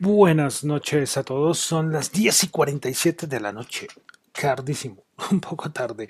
[0.00, 3.88] Buenas noches a todos, son las 10 y 47 de la noche.
[4.30, 5.02] Cardísimo,
[5.32, 6.08] un poco tarde.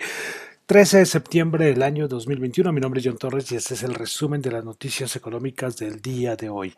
[0.66, 3.94] 13 de septiembre del año 2021, mi nombre es John Torres y este es el
[3.94, 6.74] resumen de las noticias económicas del día de hoy.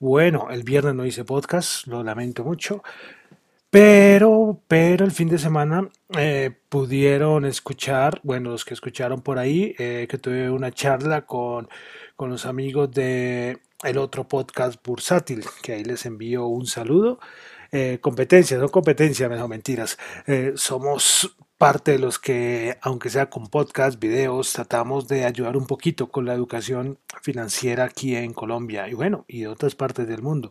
[0.00, 2.82] Bueno, el viernes no hice podcast, lo lamento mucho,
[3.68, 5.86] pero, pero el fin de semana
[6.16, 11.68] eh, pudieron escuchar, bueno, los que escucharon por ahí, eh, que tuve una charla con,
[12.16, 17.18] con los amigos de el otro podcast bursátil, que ahí les envío un saludo.
[17.72, 19.98] Eh, competencia, no competencia, no mentiras.
[20.26, 25.66] Eh, somos parte de los que, aunque sea con podcast, videos, tratamos de ayudar un
[25.66, 30.22] poquito con la educación financiera aquí en Colombia y bueno, y de otras partes del
[30.22, 30.50] mundo,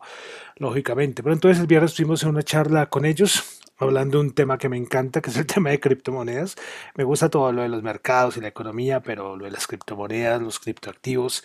[0.57, 1.23] lógicamente.
[1.23, 4.69] Pero entonces el viernes estuvimos en una charla con ellos hablando de un tema que
[4.69, 6.55] me encanta, que es el tema de criptomonedas.
[6.95, 10.41] Me gusta todo lo de los mercados y la economía, pero lo de las criptomonedas,
[10.41, 11.43] los criptoactivos,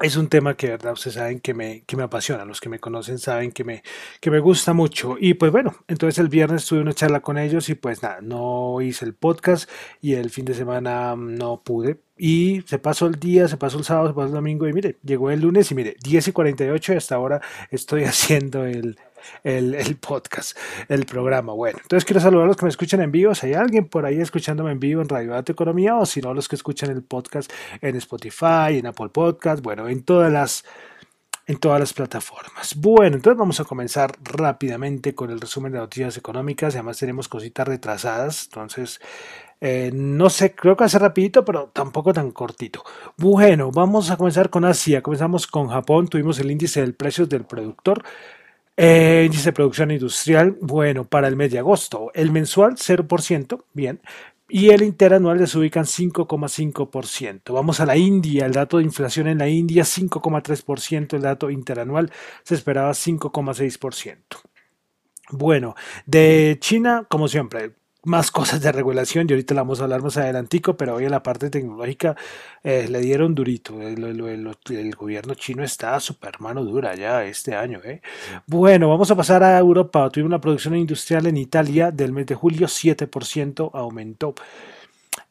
[0.00, 2.44] es un tema que, verdad, ustedes saben que me, que me apasiona.
[2.44, 3.82] Los que me conocen saben que me,
[4.20, 5.16] que me gusta mucho.
[5.20, 8.80] Y pues bueno, entonces el viernes tuve una charla con ellos y pues nada, no
[8.80, 12.00] hice el podcast y el fin de semana no pude.
[12.16, 14.96] Y se pasó el día, se pasó el sábado, se pasó el domingo y mire,
[15.04, 18.98] llegó el lunes y mire, 10 y 48 y hasta ahora estoy haciendo el,
[19.42, 20.56] el, podcast,
[20.88, 21.52] el programa.
[21.52, 23.34] Bueno, entonces quiero saludar a los que me escuchan en vivo.
[23.34, 26.34] Si hay alguien por ahí escuchándome en vivo en Radio Data Economía o si no,
[26.34, 30.64] los que escuchan el podcast en Spotify, en Apple Podcast, bueno, en todas las
[31.46, 32.74] en todas las plataformas.
[32.76, 36.74] Bueno, entonces vamos a comenzar rápidamente con el resumen de noticias económicas.
[36.74, 38.98] Además tenemos cositas retrasadas, entonces
[39.60, 42.84] eh, no sé, creo que hace rapidito, pero tampoco tan cortito.
[43.16, 45.02] Bueno, vamos a comenzar con Asia.
[45.02, 46.08] Comenzamos con Japón.
[46.08, 48.02] Tuvimos el índice del precio del productor
[48.76, 52.10] eh, índice de producción industrial, bueno, para el mes de agosto.
[52.14, 54.00] El mensual 0%, bien.
[54.48, 57.52] Y el interanual se ubica en 5,5%.
[57.52, 62.10] Vamos a la India, el dato de inflación en la India 5,3%, el dato interanual
[62.42, 64.16] se esperaba 5,6%.
[65.30, 65.74] Bueno,
[66.06, 67.72] de China, como siempre,
[68.04, 71.10] más cosas de regulación y ahorita la vamos a hablar más adelantico, pero hoy en
[71.10, 72.16] la parte tecnológica
[72.62, 73.80] eh, le dieron durito.
[73.80, 77.80] El, gobierno chino está super mano dura ya este año.
[77.84, 78.00] ¿eh?
[78.46, 80.08] Bueno, vamos a pasar a Europa.
[80.10, 84.34] Tuvimos una producción industrial en Italia del mes de julio, 7% aumentó.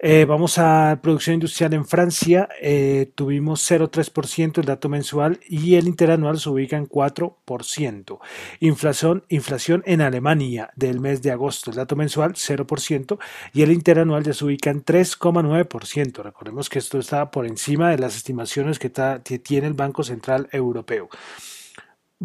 [0.06, 5.88] Eh, vamos a producción industrial en Francia, eh, tuvimos 0,3% el dato mensual y el
[5.88, 8.20] interanual se ubica en 4%.
[8.60, 13.18] Inflación, inflación en Alemania del mes de agosto, el dato mensual 0%
[13.54, 16.22] y el interanual ya se ubica en 3,9%.
[16.22, 21.08] Recordemos que esto está por encima de las estimaciones que tiene el Banco Central Europeo.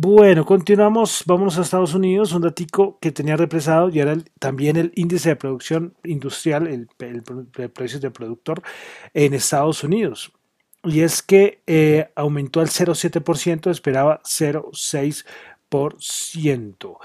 [0.00, 4.92] Bueno, continuamos, vamos a Estados Unidos, un datico que tenía represado y era también el
[4.94, 6.86] índice de producción industrial, el,
[7.70, 8.62] precio del productor
[9.12, 10.30] en Estados Unidos.
[10.84, 16.96] Y es que eh, aumentó al 0,7%, esperaba 0,6%.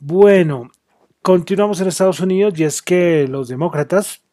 [0.00, 0.72] Bueno,
[1.22, 4.24] continuamos en Estados Unidos y es que los demócratas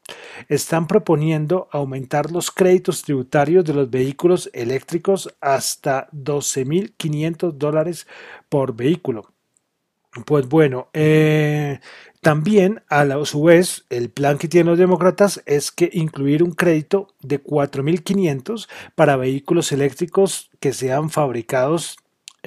[0.47, 8.07] están proponiendo aumentar los créditos tributarios de los vehículos eléctricos hasta 12.500 dólares
[8.49, 9.33] por vehículo.
[10.25, 11.79] Pues bueno, eh,
[12.21, 16.51] también a, la, su vez el plan que tienen los demócratas es que incluir un
[16.51, 21.97] crédito de 4.500 para vehículos eléctricos que sean fabricados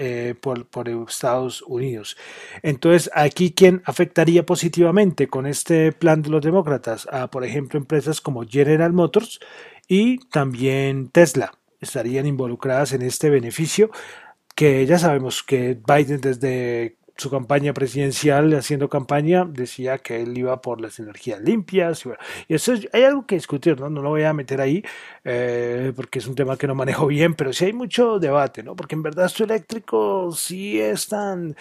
[0.02, 2.16] eh, por, Estados Unidos.
[2.62, 7.06] Entonces, aquí, ¿quién afectaría positivamente con este plan de los demócratas?
[7.12, 9.40] A, por ejemplo, empresas como General Motors
[9.86, 11.52] y también Tesla
[11.82, 13.90] estarían involucradas en este beneficio
[14.54, 20.60] que ya sabemos que Biden desde su campaña presidencial, haciendo campaña, decía que él iba
[20.60, 22.04] por las energías limpias.
[22.48, 23.90] Y, eso hay algo que discutir, ¿no?
[23.90, 24.82] No lo voy a meter ahí
[25.24, 28.74] eh, porque es un tema que no manejo bien, pero sí hay mucho debate, ¿no?
[28.74, 31.56] Porque en verdad esto eléctrico sí es tan,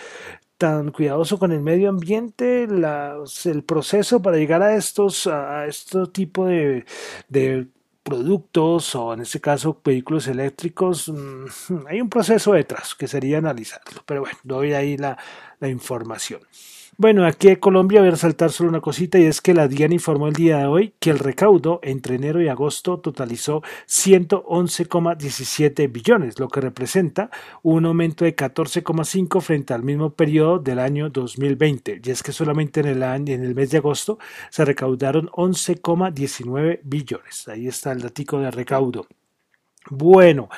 [0.57, 6.45] tan cuidadoso con el medio ambiente, el proceso para llegar a estos, a este tipo
[6.47, 6.85] de
[8.09, 14.01] productos o en este caso vehículos eléctricos, mm, hay un proceso detrás que sería analizarlo.
[14.05, 15.17] Pero bueno, doy ahí la,
[15.59, 16.41] la información.
[17.01, 19.93] Bueno, aquí en Colombia voy a resaltar solo una cosita y es que la DIAN
[19.93, 26.39] informó el día de hoy que el recaudo entre enero y agosto totalizó 111,17 billones,
[26.39, 27.29] lo que representa
[27.63, 32.01] un aumento de 14,5 frente al mismo periodo del año 2020.
[32.03, 34.19] Y es que solamente en el, año, en el mes de agosto
[34.49, 37.47] se recaudaron 11,19 billones.
[37.47, 39.07] Ahí está el datico de recaudo.
[39.89, 40.49] Bueno,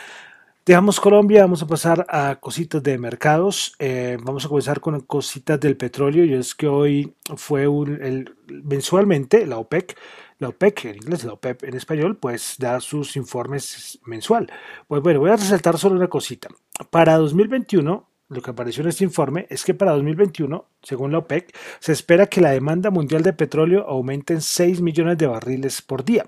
[0.63, 3.73] Dejamos Colombia, vamos a pasar a cositas de mercados.
[3.79, 6.23] Eh, vamos a comenzar con cositas del petróleo.
[6.23, 9.97] Y es que hoy fue un, el, mensualmente la OPEC,
[10.37, 14.51] la OPEC en inglés, la OPEP en español, pues da sus informes mensual.
[14.87, 16.49] Pues bueno, voy a resaltar solo una cosita.
[16.91, 21.53] Para 2021 lo que apareció en este informe es que para 2021, según la OPEC,
[21.79, 26.05] se espera que la demanda mundial de petróleo aumente en 6 millones de barriles por
[26.05, 26.25] día.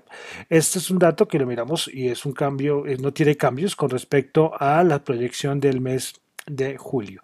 [0.50, 3.88] Este es un dato que lo miramos y es un cambio, no tiene cambios con
[3.88, 7.22] respecto a la proyección del mes de julio.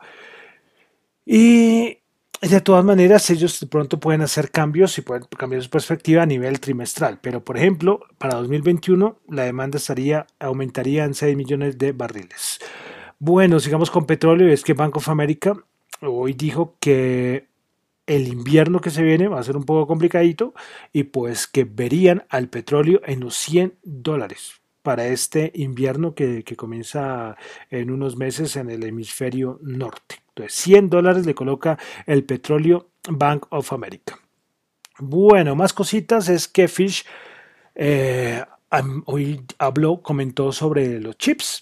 [1.26, 1.98] Y
[2.40, 6.26] de todas maneras, ellos de pronto pueden hacer cambios y pueden cambiar su perspectiva a
[6.26, 7.18] nivel trimestral.
[7.20, 12.60] Pero, por ejemplo, para 2021 la demanda estaría, aumentaría en 6 millones de barriles.
[13.22, 14.48] Bueno, sigamos con petróleo.
[14.48, 15.52] Es que Bank of America
[16.00, 17.48] hoy dijo que
[18.06, 20.54] el invierno que se viene va a ser un poco complicadito
[20.90, 26.56] y pues que verían al petróleo en los 100 dólares para este invierno que, que
[26.56, 27.36] comienza
[27.68, 30.22] en unos meses en el hemisferio norte.
[30.28, 34.18] Entonces, 100 dólares le coloca el petróleo Bank of America.
[34.98, 37.04] Bueno, más cositas es que Fish
[37.74, 38.42] eh,
[39.04, 41.60] hoy habló, comentó sobre los chips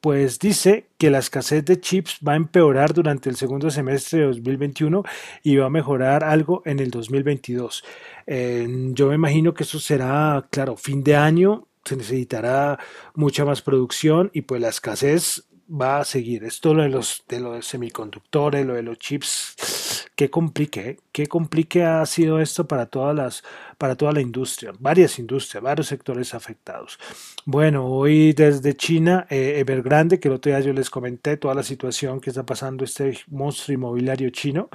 [0.00, 4.26] pues dice que la escasez de chips va a empeorar durante el segundo semestre de
[4.26, 5.02] 2021
[5.42, 7.84] y va a mejorar algo en el 2022.
[8.26, 12.78] yo me imagino que eso será, claro, fin de año, se necesitará
[13.14, 16.44] mucha más producción y pues la escasez va a seguir.
[16.44, 20.98] Esto lo de los, de los semiconductores, lo de los chips, qué complique, ¿eh?
[21.12, 23.44] qué complique ha sido esto para todas las,
[23.76, 26.98] para toda la industria, varias industrias, varios sectores afectados.
[27.44, 31.62] Bueno, hoy desde China, eh, Evergrande, que el otro día yo les comenté toda la
[31.62, 34.68] situación que está pasando este monstruo inmobiliario chino,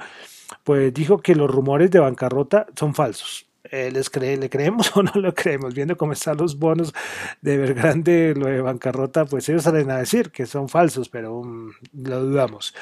[0.62, 5.02] pues dijo que los rumores de bancarrota son falsos eh, les cree, le creemos o
[5.02, 6.92] no lo creemos, viendo cómo están los bonos
[7.40, 11.72] de Evergrande, lo de bancarrota, pues ellos salen a decir que son falsos, pero um,
[11.94, 12.74] lo dudamos.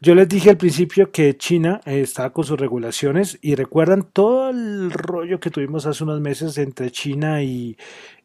[0.00, 4.50] Yo les dije al principio que China eh, está con sus regulaciones y recuerdan todo
[4.50, 7.76] el rollo que tuvimos hace unos meses entre China y,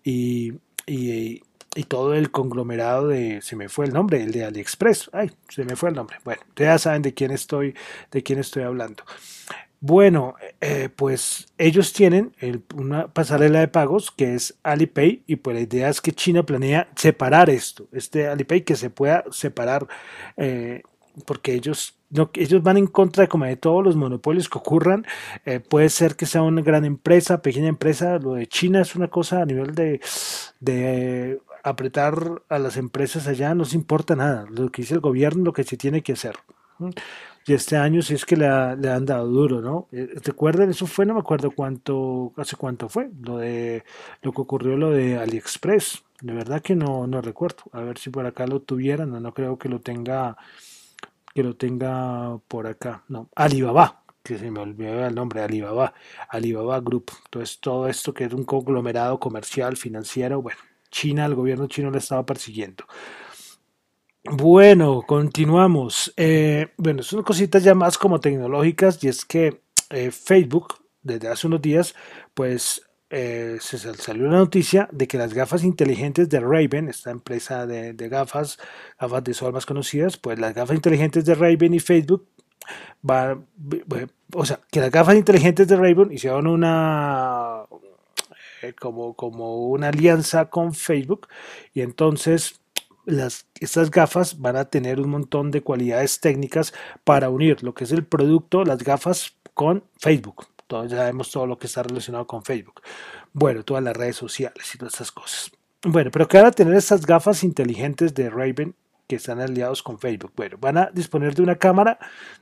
[0.03, 0.53] y,
[0.85, 1.41] y,
[1.75, 5.63] y todo el conglomerado de, se me fue el nombre, el de AliExpress, ay, se
[5.63, 6.17] me fue el nombre.
[6.23, 7.75] Bueno, ya saben de quién estoy,
[8.11, 9.03] de quién estoy hablando.
[9.79, 12.33] Bueno, eh, pues ellos tienen
[12.75, 16.89] una pasarela de pagos que es Alipay y pues la idea es que China planea
[16.95, 19.87] separar esto, este Alipay que se pueda separar
[20.35, 20.81] eh,
[21.25, 25.05] porque ellos no, ellos van en contra de, como de todos los monopolios que ocurran.
[25.45, 28.17] Eh, puede ser que sea una gran empresa, pequeña empresa.
[28.17, 29.99] Lo de China es una cosa a nivel de,
[30.59, 34.45] de apretar a las empresas allá, no se importa nada.
[34.49, 36.35] Lo que dice el gobierno, lo que se tiene que hacer.
[37.47, 39.87] Y este año sí es que le, han dado duro, ¿no?
[39.93, 40.69] Eh, ¿Recuerdan?
[40.69, 43.85] Eso fue, no me acuerdo cuánto, hace cuánto fue, lo de
[44.21, 46.03] lo que ocurrió lo de AliExpress.
[46.21, 47.63] De verdad que no, no recuerdo.
[47.71, 50.35] A ver si por acá lo tuvieran, no, no creo que lo tenga,
[51.33, 53.05] que lo tenga por acá.
[53.07, 55.93] No, Alibaba, que se me olvidó el nombre, Alibaba,
[56.29, 57.11] Alibaba Group.
[57.25, 60.59] Entonces todo esto que es un conglomerado comercial, financiero, bueno,
[60.91, 62.83] China, el gobierno chino le estaba persiguiendo.
[64.31, 66.13] Bueno, continuamos.
[66.17, 71.47] Eh, bueno, son cositas ya más como tecnológicas y es que eh, Facebook desde hace
[71.47, 71.95] unos días
[72.33, 77.65] pues eh, se salió la noticia de que las gafas inteligentes de Raven, esta empresa
[77.65, 78.59] de, gafas,
[78.99, 82.27] gafas de sol más conocidas, pues las gafas inteligentes de Raven y Facebook
[83.01, 83.47] van,
[84.33, 87.63] o sea, que las gafas inteligentes de Raven hicieron una
[88.79, 91.27] como, como una alianza con Facebook
[91.73, 92.59] y entonces
[93.07, 96.73] las, estas gafas van a tener un montón de cualidades técnicas
[97.03, 100.45] para unir lo que es el producto, las gafas, con Facebook.
[100.67, 102.81] Todos ya sabemos todo lo que está relacionado con Facebook.
[103.33, 105.51] Bueno, todas las redes sociales y todas estas cosas.
[105.83, 108.75] Bueno, pero que van a tener estas gafas inteligentes de Raven
[109.07, 110.33] que están aliados con Facebook.
[110.35, 111.97] Bueno, van a disponer de una cámara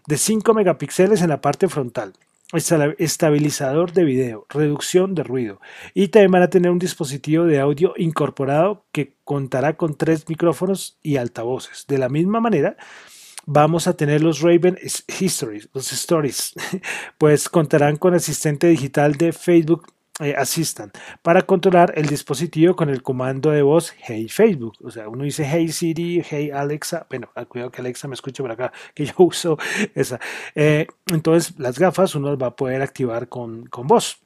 [0.08, 2.14] de 5 megapíxeles en la parte frontal
[2.58, 5.62] estabilizador de video, reducción de ruido
[5.94, 10.98] y también van a tener un dispositivo de audio incorporado que contará con tres micrófonos
[11.02, 11.86] y altavoces.
[11.88, 12.78] De la misma manera,
[13.46, 14.78] vamos a tener los Raven
[15.20, 16.54] Histories, los Stories,
[17.18, 19.88] pues contarán con asistente digital de Facebook
[20.22, 20.36] eh,
[21.22, 24.74] para controlar el dispositivo con el comando de voz Hey Facebook.
[24.84, 27.06] O sea, uno dice Hey Siri, Hey Alexa.
[27.10, 29.58] Bueno, ah, cuidado que Alexa me escuche por acá, que yo uso
[29.94, 30.20] esa.
[30.56, 34.25] Eh, entonces, las gafas uno las va a poder activar con, con voz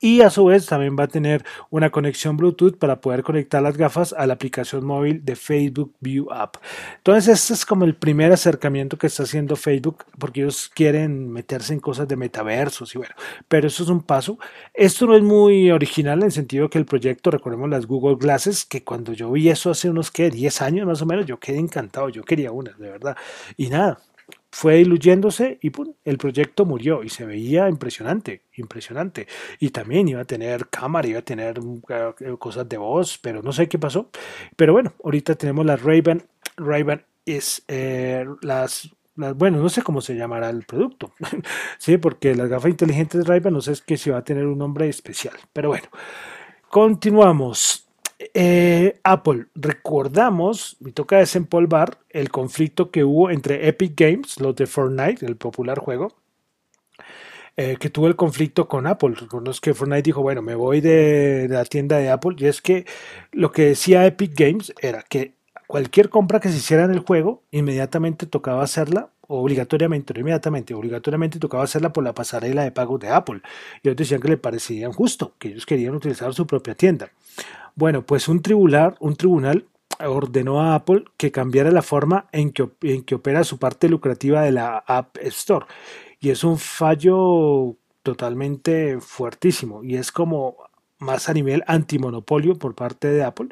[0.00, 3.76] y a su vez también va a tener una conexión Bluetooth para poder conectar las
[3.76, 6.56] gafas a la aplicación móvil de Facebook View App.
[6.98, 11.72] Entonces este es como el primer acercamiento que está haciendo Facebook porque ellos quieren meterse
[11.72, 13.14] en cosas de metaversos y bueno,
[13.48, 14.38] pero eso es un paso.
[14.74, 18.64] Esto no es muy original en el sentido que el proyecto, recordemos las Google Glasses,
[18.64, 21.58] que cuando yo vi eso hace unos que 10 años más o menos, yo quedé
[21.58, 23.16] encantado, yo quería una, de verdad.
[23.56, 23.98] Y nada,
[24.50, 25.70] fue diluyéndose y
[26.04, 29.26] el proyecto murió y se veía impresionante, impresionante.
[29.60, 33.52] Y también iba a tener cámara, iba a tener eh, cosas de voz, pero no
[33.52, 34.10] sé qué pasó.
[34.56, 36.24] Pero bueno, ahorita tenemos las Raven,
[36.56, 41.12] Raven es eh, las, bueno, no sé cómo se llamará el producto,
[41.78, 44.58] sí, porque las gafas inteligentes de ray no sé que si va a tener un
[44.58, 45.88] nombre especial, pero bueno,
[46.70, 47.85] continuamos.
[48.18, 54.66] Eh, Apple, recordamos, me toca desempolvar el conflicto que hubo entre Epic Games, los de
[54.66, 56.14] Fortnite, el popular juego,
[57.58, 59.14] eh, que tuvo el conflicto con Apple.
[59.18, 62.36] Recuerdo que Fortnite dijo, bueno, me voy de, la tienda de Apple.
[62.38, 62.86] Y es que
[63.32, 65.34] lo que decía Epic Games era que
[65.66, 71.38] cualquier compra que se hiciera en el juego, inmediatamente tocaba hacerla obligatoriamente, no inmediatamente, obligatoriamente
[71.38, 73.40] tocaba hacerla por la pasarela de pago de Apple.
[73.82, 77.10] Y ellos decían que le parecía injusto, que ellos querían utilizar su propia tienda.
[77.74, 79.66] Bueno, pues un tribunal, un tribunal
[80.00, 84.42] ordenó a Apple que cambiara la forma en que, en que opera su parte lucrativa
[84.42, 85.66] de la App Store.
[86.20, 89.82] Y es un fallo totalmente fuertísimo.
[89.84, 90.56] Y es como
[90.98, 93.48] más a nivel antimonopolio por parte de Apple.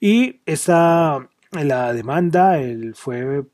[0.00, 1.28] Y esa
[1.64, 2.58] la demanda
[2.94, 3.44] fue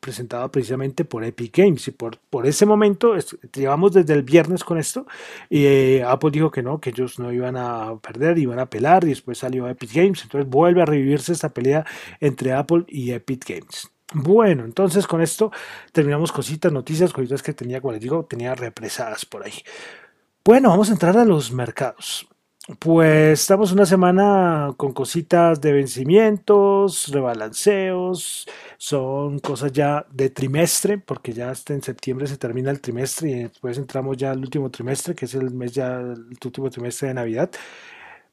[0.00, 3.14] presentada precisamente por Epic Games y por, ese momento
[3.52, 5.06] llevamos desde el viernes con esto
[5.48, 9.04] y eh, Apple dijo que no, que ellos no iban a perder, iban a apelar
[9.04, 11.84] y después salió Epic Games, entonces vuelve a revivirse esta pelea
[12.20, 13.90] entre Apple y Epic Games.
[14.14, 15.50] Bueno, entonces con esto
[15.92, 19.54] terminamos cositas, noticias, cositas que tenía, como les digo, tenía represadas por ahí.
[20.44, 22.28] Bueno, vamos a entrar a los mercados.
[22.80, 31.32] Pues estamos una semana con cositas de vencimientos, rebalanceos, son cosas ya de trimestre, porque
[31.32, 35.14] ya hasta en septiembre se termina el trimestre y después entramos ya al último trimestre,
[35.14, 37.50] que es el mes ya, el último trimestre de Navidad.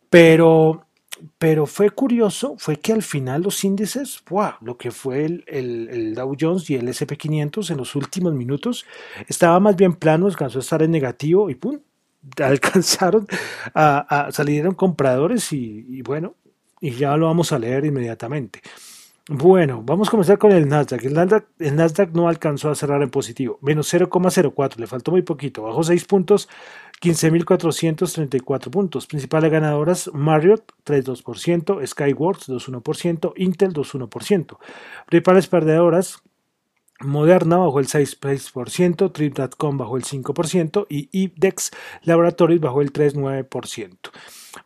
[0.09, 0.87] Pero,
[1.37, 5.89] pero fue curioso, fue que al final los índices, wow, lo que fue el, el,
[5.89, 8.85] el Dow Jones y el SP500 en los últimos minutos,
[9.27, 11.79] estaba más bien plano, alcanzó a estar en negativo y pum,
[12.41, 13.27] alcanzaron
[13.73, 16.35] a, salieron compradores y, bueno,
[16.79, 18.61] y ya lo vamos a leer inmediatamente.
[19.29, 21.05] Bueno, vamos a comenzar con el Nasdaq.
[21.05, 25.21] El Nasdaq, el Nasdaq no alcanzó a cerrar en positivo, menos 0,04, le faltó muy
[25.21, 26.49] poquito, bajó 6 puntos,
[27.01, 29.07] 15.434 puntos.
[29.07, 34.57] Principales ganadoras, Marriott 3,2%, Skyworks 2,1%, Intel 2,1%.
[35.07, 36.21] Principales perdedoras,
[37.03, 41.71] Moderna bajó el 6%, Trip.com bajó el 5% y IBDEX
[42.03, 44.11] Laboratories bajó el 3,9%.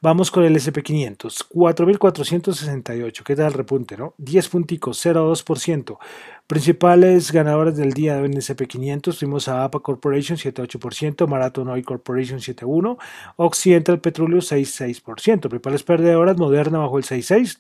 [0.01, 4.13] Vamos con el SP500, 4.468, ¿qué tal el repunte, no?
[4.17, 5.97] 10 punticos, 0,2%.
[6.45, 12.97] Principales ganadores del día en SP500, tuvimos a APA Corporation 7,8%, Marathon Oil Corporation 7,1%,
[13.37, 15.39] Occidental Petroleum 6,6%.
[15.39, 17.57] Principales perdedoras, Moderna bajó el 6,6%,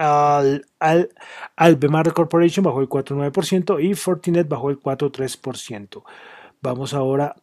[0.00, 1.10] al, al,
[2.14, 6.02] Corporation bajó el 4,9% y Fortinet bajó el 4,3%.
[6.62, 7.36] Vamos ahora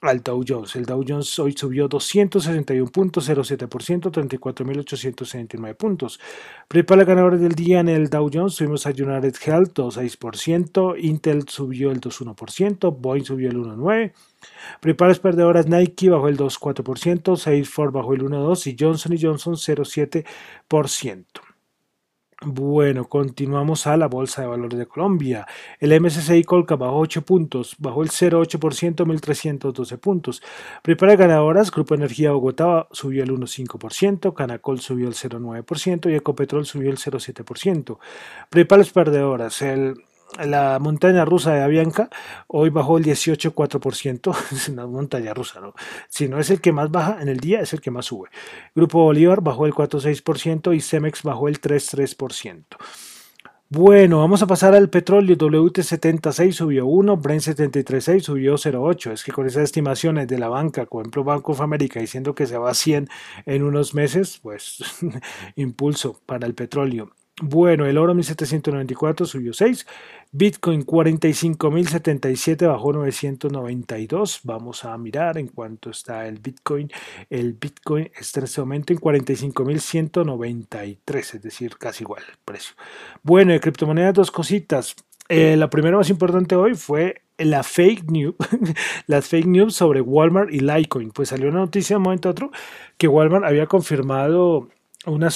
[0.00, 0.76] al Dow Jones.
[0.76, 6.18] El Dow Jones hoy subió 261.07%, 34.869 puntos.
[6.66, 11.90] Principales ganadores del día en el Dow Jones tuvimos a United Health 2,6%, Intel subió
[11.90, 14.12] el 2,1%, Boeing subió el 1,9%.
[14.80, 21.47] Principales perdedoras Nike bajó el 2,4%, Salesforce bajó el 1,2% y Johnson Johnson 0,7%.
[22.40, 25.44] Bueno, continuamos a la Bolsa de Valores de Colombia.
[25.80, 30.40] El MSCI Colca bajó 8 puntos, bajó el 0,8%, 1.312 puntos.
[30.82, 36.90] Prepara ganadoras, Grupo Energía Bogotá subió el 1,5%, Canacol subió el 0,9% y Ecopetrol subió
[36.90, 37.98] el 0,7%.
[38.50, 39.96] Principales perdedoras, el
[40.44, 42.08] la montaña rusa de Avianca
[42.46, 45.74] hoy bajó el 18,4%, es una montaña rusa, ¿no?
[46.08, 48.28] Si no es el que más baja en el día, es el que más sube.
[48.74, 52.64] Grupo Bolívar bajó el 4,6% y Cemex bajó el 3,3%.
[53.70, 55.36] Bueno, vamos a pasar al petróleo.
[55.36, 59.12] WT76 subió 1, Brent 73.6 subió 0.8.
[59.12, 62.46] Es que con esas estimaciones de la banca, por ejemplo Banco of America diciendo que
[62.46, 63.08] se va a 100
[63.44, 64.82] en unos meses, pues
[65.56, 67.10] impulso para el petróleo.
[67.40, 69.86] Bueno, el oro 1794 subió 6,
[70.32, 74.40] Bitcoin 45.077 bajó 992.
[74.42, 76.90] Vamos a mirar en cuánto está el Bitcoin.
[77.30, 82.74] El Bitcoin está en este momento en 45.193, es decir, casi igual el precio.
[83.22, 84.96] Bueno, de criptomonedas dos cositas.
[85.28, 88.34] Eh, la primera más importante hoy fue la fake news,
[89.06, 91.10] las fake news sobre Walmart y Litecoin.
[91.10, 92.50] Pues salió una noticia de un momento a otro
[92.96, 94.70] que Walmart había confirmado
[95.06, 95.28] una,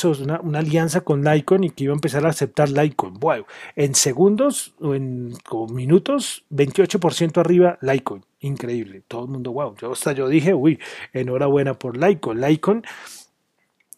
[0.42, 3.14] una, alianza con Lycon y que iba a empezar a aceptar Lycon.
[3.14, 5.33] Bueno, en segundos o en
[5.71, 8.25] minutos, 28% arriba Lycon.
[8.40, 9.02] Increíble.
[9.07, 9.76] Todo el mundo, wow.
[9.76, 10.81] Yo hasta yo dije, uy,
[11.12, 12.40] enhorabuena por Lycon.
[12.40, 12.83] Lycon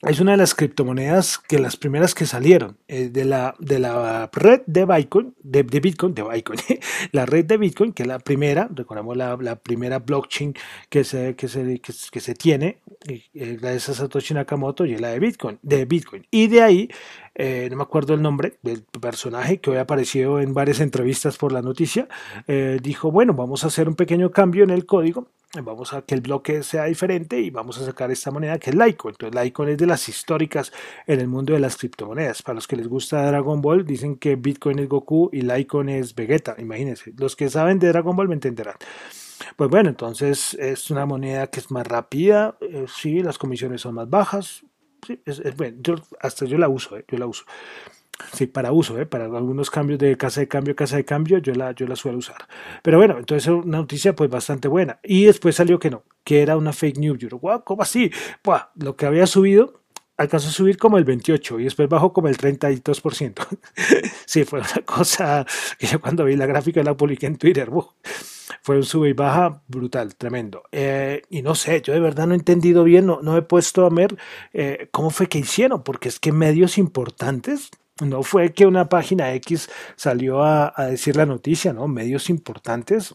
[0.08, 4.30] es una de las criptomonedas que las primeras que salieron eh, de, la, de la
[4.32, 6.60] red de Bitcoin, de, Bitcoin, de Bitcoin,
[7.12, 10.54] la red de Bitcoin, que es la primera, recordamos la, la primera blockchain
[10.88, 15.18] que se, que se, que, se tiene, eh, gracias a Satoshi Nakamoto, y la de
[15.18, 16.26] Bitcoin, de Bitcoin.
[16.30, 16.88] Y de ahí,
[17.34, 21.36] eh, no me acuerdo el nombre del personaje que hoy ha aparecido en varias entrevistas
[21.36, 22.08] por la noticia,
[22.82, 25.28] dijo, bueno, vamos a hacer un pequeño cambio en el código
[25.62, 28.76] vamos a que el bloque sea diferente y vamos a sacar esta moneda que es
[28.76, 29.14] Litecoin.
[29.14, 30.72] Entonces Litecoin es de las históricas
[31.06, 32.42] en el mundo de las criptomonedas.
[32.42, 36.14] Para los que les gusta Dragon Ball, dicen que Bitcoin es Goku y Litecoin es
[36.14, 36.56] Vegeta.
[36.58, 38.76] Imagínense, los que saben de Dragon Ball me entenderán.
[39.56, 43.94] Pues bueno, entonces es una moneda que es más rápida, eh, sí, las comisiones son
[43.94, 44.64] más bajas,
[45.06, 45.78] sí, es, bueno,
[46.20, 47.44] hasta yo la uso, eh, yo la uso
[48.32, 49.06] sí, para uso, ¿eh?
[49.06, 52.18] para algunos cambios de casa de cambio, casa de cambio, yo la, yo la suelo
[52.18, 52.46] usar.
[52.82, 54.98] Pero bueno, entonces una noticia pues bastante buena.
[55.02, 57.18] Y después salió que no, que era una fake news.
[57.18, 58.10] Yo, wow, ¿cómo así?
[58.42, 59.84] Buah, lo que había subido
[60.16, 63.46] alcanzó a subir como el 28 y después bajó como el 32%.
[64.26, 65.44] sí, fue una cosa
[65.78, 67.70] que yo cuando vi la gráfica la publiqué en Twitter,
[68.62, 70.62] fue un sube y baja brutal, tremendo.
[70.70, 73.84] Eh, y no sé, yo de verdad no he entendido bien, no, no he puesto
[73.84, 74.16] a ver
[74.52, 79.32] eh, cómo fue que hicieron, porque es que medios importantes no fue que una página
[79.34, 81.86] X salió a, decir la noticia, ¿no?
[81.86, 83.14] Medios importantes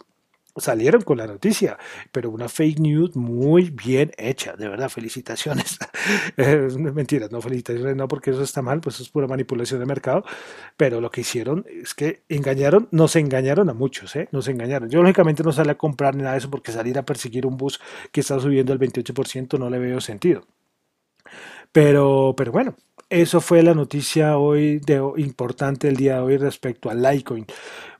[0.56, 1.78] salieron con la noticia,
[2.12, 5.78] pero una fake news muy bien hecha, de verdad, felicitaciones.
[6.38, 10.24] es mentira, no felicitaciones, no, porque eso está mal, pues es pura manipulación de mercado,
[10.76, 14.28] pero lo que hicieron es que engañaron, nos engañaron a muchos, ¿eh?
[14.32, 14.90] Nos engañaron.
[14.90, 17.58] Yo lógicamente no salí a comprar ni nada de eso porque salir a perseguir un
[17.58, 17.80] bus
[18.12, 20.46] que está subiendo el 28% no le veo sentido.
[21.72, 22.76] Pero, pero bueno,
[23.10, 27.46] eso fue la noticia hoy de, importante el día de hoy respecto a Litecoin.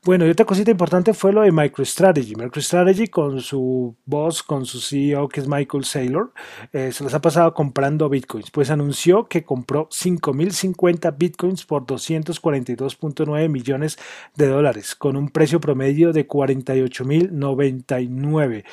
[0.02, 2.34] Bueno, y otra cosita importante fue lo de MicroStrategy.
[2.34, 6.32] MicroStrategy con su boss, con su CEO que es Michael Saylor,
[6.72, 8.50] eh, se les ha pasado comprando bitcoins.
[8.50, 13.98] Pues anunció que compró 5.050 bitcoins por 242.9 millones
[14.36, 18.64] de dólares, con un precio promedio de 48.099.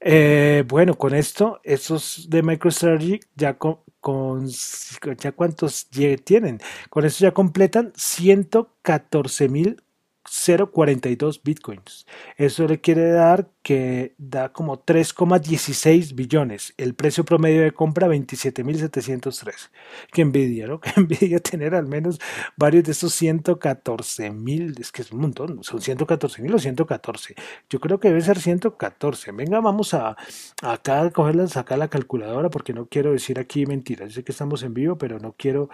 [0.00, 5.88] Eh, bueno, con esto, estos de MicroStrategy ya con, con ya cuántos
[6.24, 6.60] tienen.
[6.88, 9.82] Con eso ya completan 114 mil
[10.30, 12.06] 0.42 bitcoins.
[12.36, 16.72] Eso le quiere dar que da como 3,16 billones.
[16.76, 19.70] El precio promedio de compra 27.703.
[20.12, 20.80] Qué envidia, ¿no?
[20.80, 22.20] Qué envidia tener al menos
[22.56, 24.78] varios de estos 114.000.
[24.78, 25.64] Es que es un montón.
[25.64, 27.34] Son 114.000 o 114.
[27.68, 29.32] Yo creo que debe ser 114.
[29.32, 30.16] Venga, vamos a
[30.62, 34.10] acá a cogerla, sacar la calculadora porque no quiero decir aquí mentiras.
[34.10, 35.70] Yo sé que estamos en vivo, pero no quiero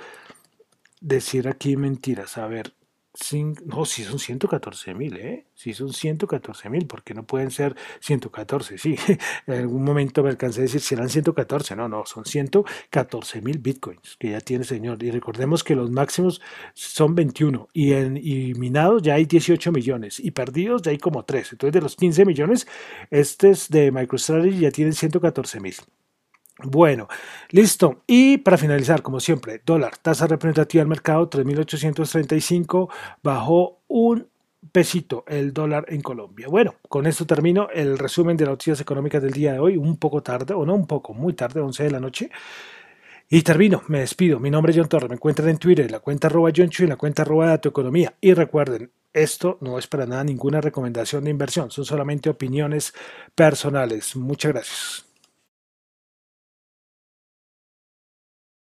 [1.03, 2.39] decir aquí mentiras.
[2.39, 2.73] A ver,
[3.65, 5.47] no, si son 114 mil, ¿eh?
[5.55, 8.97] Si son 114 mil, porque no pueden ser 114, sí.
[9.47, 13.59] en algún momento me alcancé a decir si eran 114, no, no, son 114 mil
[13.59, 15.03] bitcoins que ya tiene señor.
[15.03, 16.41] Y recordemos que los máximos
[16.75, 21.25] son 21 y, en, y minados ya hay 18 millones y perdidos ya hay como
[21.25, 21.53] 3.
[21.53, 22.67] Entonces de los 15 millones,
[23.11, 25.75] este es de MicroStrategy ya tienen 114 mil.
[26.63, 27.09] Bueno,
[27.51, 28.03] listo.
[28.07, 32.89] Y para finalizar, como siempre, dólar, tasa representativa del mercado 3.835,
[33.23, 34.27] bajó un
[34.73, 36.49] pesito el dólar en Colombia.
[36.49, 39.99] Bueno, con esto termino el resumen de las noticias económicas del día de hoy, un
[39.99, 42.31] poco tarde, o no un poco, muy tarde, 11 de la noche.
[43.29, 44.39] Y termino, me despido.
[44.39, 46.87] Mi nombre es John Torres, me encuentran en Twitter, la cuenta arroba John Chu y
[46.87, 48.15] la cuenta arroba Dato Economía.
[48.21, 52.95] Y recuerden, esto no es para nada ninguna recomendación de inversión, son solamente opiniones
[53.35, 54.15] personales.
[54.17, 55.06] Muchas gracias.